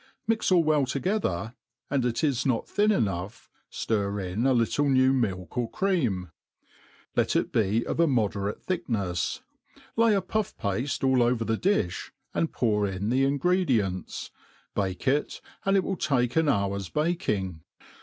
Mix 0.25 0.49
a[ll 0.49 0.63
well 0.63 0.85
together^ 0.87 1.53
and 1.91 2.03
ir 2.03 2.07
it 2.09 2.23
is 2.23 2.43
not 2.43 2.65
thm 2.67 2.91
enough, 2.91 3.51
ftir 3.71 4.31
in 4.33 4.47
a 4.47 4.53
little 4.55 4.89
new 4.89 5.13
milk 5.13 5.55
or 5.59 5.69
creanEi. 5.69 6.31
Let 7.15 7.35
it 7.35 7.51
be 7.51 7.85
of 7.85 7.99
a 7.99 8.07
moderate 8.07 8.65
thicknefs, 8.65 9.41
lay 9.95 10.15
a 10.15 10.21
puff 10.23 10.57
pafte 10.57 11.03
all 11.03 11.21
over 11.21 11.45
the 11.45 11.55
di(h, 11.55 12.09
and 12.33 12.51
pour 12.51 12.87
in 12.87 13.11
the 13.11 13.23
ingredients. 13.23 14.31
Bake 14.73 15.07
it; 15.07 15.39
it 15.67 15.83
will 15.83 15.97
take 15.97 16.35
aa 16.35 16.49
hour's 16.49 16.89
baking. 16.89 17.61